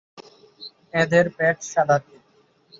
এদের 0.93 1.25
পেট 1.37 1.57
সাদাটে। 1.71 2.15